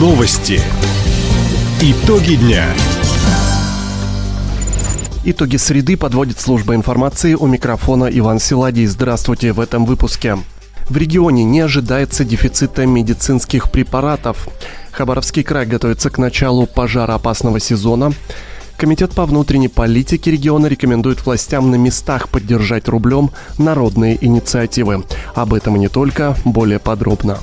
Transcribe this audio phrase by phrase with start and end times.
[0.00, 0.62] Новости.
[1.82, 2.64] Итоги дня.
[5.26, 8.86] Итоги среды подводит служба информации у микрофона Иван Силадий.
[8.86, 10.38] Здравствуйте в этом выпуске.
[10.88, 14.48] В регионе не ожидается дефицита медицинских препаратов.
[14.90, 18.14] Хабаровский край готовится к началу пожароопасного сезона.
[18.78, 25.04] Комитет по внутренней политике региона рекомендует властям на местах поддержать рублем народные инициативы.
[25.34, 27.38] Об этом и не только, более подробно.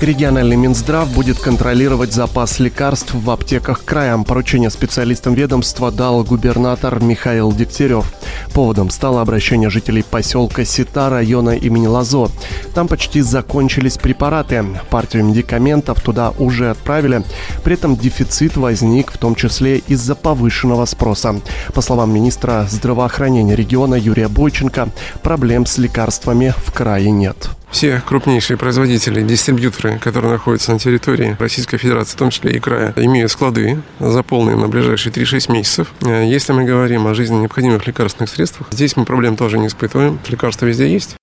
[0.00, 4.16] Региональный Минздрав будет контролировать запас лекарств в аптеках края.
[4.18, 8.12] Поручение специалистам ведомства дал губернатор Михаил Дегтярев.
[8.54, 12.28] Поводом стало обращение жителей поселка Сита района имени Лазо.
[12.74, 14.64] Там почти закончились препараты.
[14.88, 17.24] Партию медикаментов туда уже отправили.
[17.64, 21.40] При этом дефицит возник в том числе из-за повышенного спроса.
[21.74, 24.90] По словам министра здравоохранения региона Юрия Бойченко,
[25.24, 27.50] проблем с лекарствами в крае нет.
[27.70, 32.92] Все крупнейшие производители, дистрибьюторы, которые находятся на территории Российской Федерации, в том числе и края,
[32.96, 35.92] имеют склады заполненные на ближайшие 3-6 месяцев.
[36.00, 40.18] Э, если мы говорим о жизненно необходимых лекарственных средствах, здесь мы проблем тоже не испытываем.
[40.28, 41.16] Лекарства везде есть.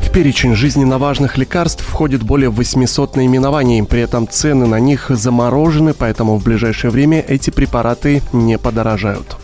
[0.00, 3.82] В перечень жизненно важных лекарств входит более 800 наименований.
[3.82, 9.38] При этом цены на них заморожены, поэтому в ближайшее время эти препараты не подорожают.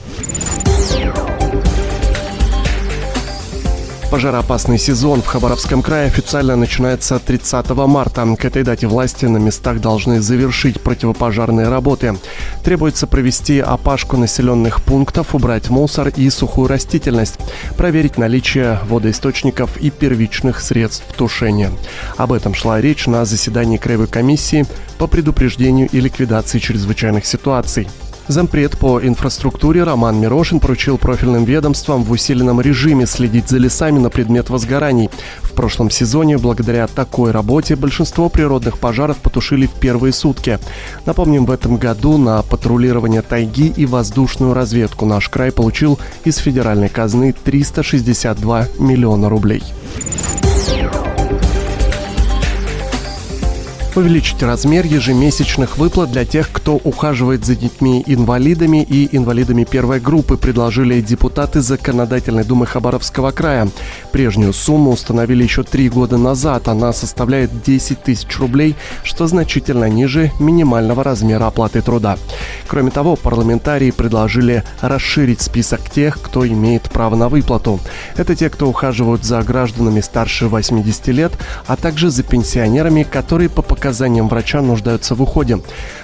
[4.11, 8.27] Пожароопасный сезон в Хабаровском крае официально начинается 30 марта.
[8.37, 12.17] К этой дате власти на местах должны завершить противопожарные работы.
[12.65, 17.39] Требуется провести опашку населенных пунктов, убрать мусор и сухую растительность,
[17.77, 21.71] проверить наличие водоисточников и первичных средств тушения.
[22.17, 24.65] Об этом шла речь на заседании Краевой комиссии
[24.97, 27.87] по предупреждению и ликвидации чрезвычайных ситуаций.
[28.29, 34.11] Зампред по инфраструктуре Роман Мирошин поручил профильным ведомствам в усиленном режиме следить за лесами на
[34.11, 35.09] предмет возгораний.
[35.41, 40.59] В прошлом сезоне благодаря такой работе большинство природных пожаров потушили в первые сутки.
[41.07, 46.91] Напомним, в этом году на патрулирование тайги и воздушную разведку наш край получил из федеральной
[46.91, 49.63] казны 362 миллиона рублей.
[53.99, 61.01] Увеличить размер ежемесячных выплат для тех, кто ухаживает за детьми-инвалидами и инвалидами первой группы, предложили
[61.01, 63.69] депутаты Законодательной Думы Хабаровского края.
[64.13, 66.69] Прежнюю сумму установили еще три года назад.
[66.69, 72.19] Она составляет 10 тысяч рублей, что значительно ниже минимального размера оплаты труда.
[72.69, 77.81] Кроме того, парламентарии предложили расширить список тех, кто имеет право на выплату.
[78.17, 81.33] Это те, кто ухаживают за гражданами старше 80 лет,
[81.67, 85.61] а также за пенсионерами, которые по показаниям показаниям врача нуждаются в уходе.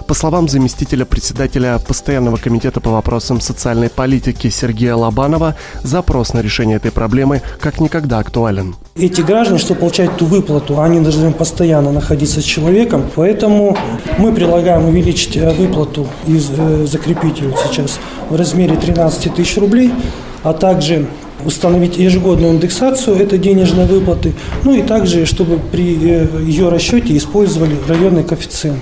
[0.06, 6.78] По словам заместителя председателя Постоянного комитета по вопросам социальной политики Сергея Лобанова, запрос на решение
[6.78, 8.74] этой проблемы как никогда актуален.
[8.96, 13.76] Эти граждане, что получают ту выплату, они должны постоянно находиться с человеком, поэтому
[14.16, 19.92] мы предлагаем увеличить э, выплату и э, закрепить ее сейчас в размере 13 тысяч рублей,
[20.42, 21.06] а также
[21.44, 24.34] установить ежегодную индексацию этой денежной выплаты,
[24.64, 28.80] ну и также, чтобы при э, ее расчете использовали районный коэффициент.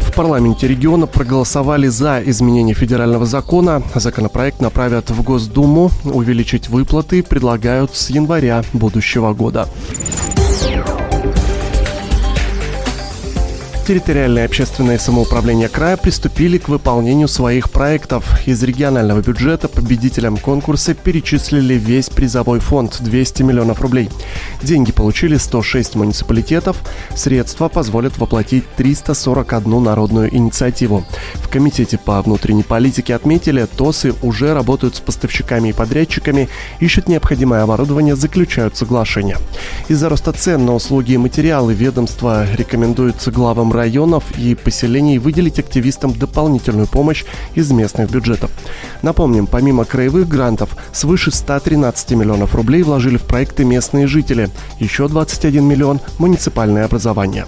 [0.00, 3.82] В парламенте региона проголосовали за изменение федерального закона.
[3.96, 5.90] Законопроект направят в Госдуму.
[6.04, 9.68] Увеличить выплаты предлагают с января будущего года.
[13.84, 18.24] Территориальное общественное самоуправление края приступили к выполнению своих проектов.
[18.46, 24.08] Из регионального бюджета победителям конкурса перечислили весь призовой фонд– 200 миллионов рублей.
[24.62, 26.78] Деньги получили 106 муниципалитетов.
[27.14, 31.04] Средства позволят воплотить 341 народную инициативу.
[31.34, 36.48] В Комитете по внутренней политике отметили, ТОСы уже работают с поставщиками и подрядчиками,
[36.80, 39.36] ищут необходимое оборудование, заключают соглашения.
[39.88, 46.12] Из-за роста цен на услуги и материалы ведомства рекомендуется главам районов и поселений выделить активистам
[46.12, 47.24] дополнительную помощь
[47.54, 48.50] из местных бюджетов.
[49.02, 55.64] Напомним, помимо краевых грантов, свыше 113 миллионов рублей вложили в проекты местные жители, еще 21
[55.64, 57.46] миллион– муниципальное образование.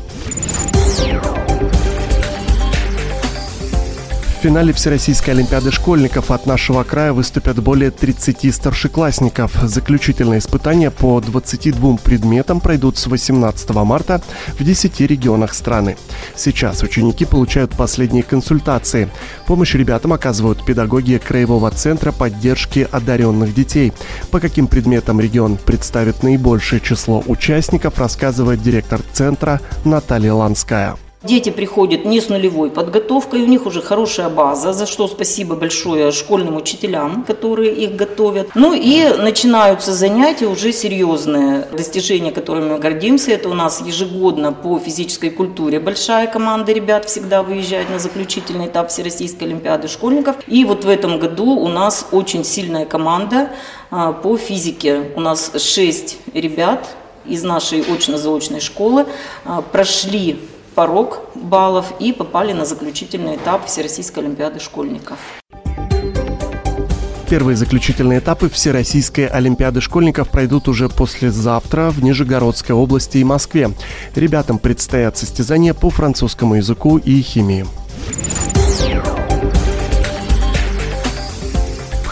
[4.46, 9.52] Финале Всероссийской Олимпиады школьников от нашего края выступят более 30 старшеклассников.
[9.60, 14.22] Заключительные испытания по 22 предметам пройдут с 18 марта
[14.56, 15.96] в 10 регионах страны.
[16.36, 19.10] Сейчас ученики получают последние консультации.
[19.48, 23.92] Помощь ребятам оказывают педагоги Краевого центра поддержки одаренных детей.
[24.30, 30.96] По каким предметам регион представит наибольшее число участников, рассказывает директор центра Наталья Ланская.
[31.26, 36.12] Дети приходят не с нулевой подготовкой, у них уже хорошая база, за что спасибо большое
[36.12, 38.50] школьным учителям, которые их готовят.
[38.54, 41.66] Ну и начинаются занятия уже серьезные.
[41.72, 47.42] Достижения, которыми мы гордимся, это у нас ежегодно по физической культуре большая команда ребят всегда
[47.42, 50.36] выезжает на заключительный этап Всероссийской Олимпиады школьников.
[50.46, 53.50] И вот в этом году у нас очень сильная команда
[53.90, 55.10] а, по физике.
[55.16, 56.88] У нас шесть ребят
[57.24, 59.06] из нашей очно-заочной школы
[59.44, 60.38] а, прошли
[60.76, 65.18] порог баллов и попали на заключительный этап Всероссийской Олимпиады школьников.
[67.28, 73.70] Первые заключительные этапы Всероссийской Олимпиады школьников пройдут уже послезавтра в Нижегородской области и Москве.
[74.14, 77.66] Ребятам предстоят состязания по французскому языку и химии.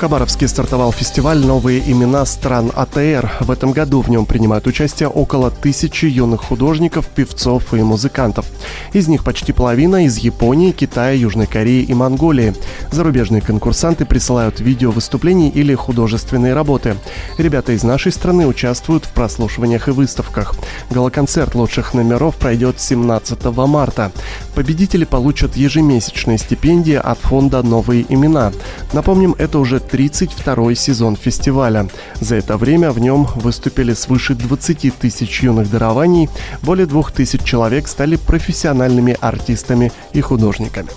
[0.04, 3.38] Хабаровске стартовал фестиваль «Новые имена стран АТР».
[3.40, 8.44] В этом году в нем принимают участие около тысячи юных художников, певцов и музыкантов.
[8.92, 12.54] Из них почти половина из Японии, Китая, Южной Кореи и Монголии.
[12.92, 16.96] Зарубежные конкурсанты присылают видео выступлений или художественные работы.
[17.38, 20.54] Ребята из нашей страны участвуют в прослушиваниях и выставках.
[20.90, 24.12] Галоконцерт лучших номеров пройдет 17 марта.
[24.54, 28.52] Победители получат ежемесячные стипендии от фонда «Новые имена».
[28.92, 31.88] Напомним, это уже 32-й сезон фестиваля.
[32.20, 36.28] За это время в нем выступили свыше 20 тысяч юных дарований,
[36.62, 40.88] более 2000 человек стали профессиональными артистами и художниками.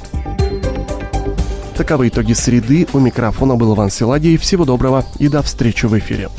[1.78, 2.88] Таковы итоги среды.
[2.92, 4.38] У микрофона был Иван Силадий.
[4.38, 6.30] Всего доброго и до встречи в эфире.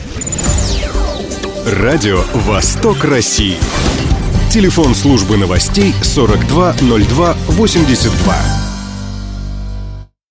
[1.64, 3.56] Радио «Восток России».
[4.50, 8.57] Телефон службы новостей 420282.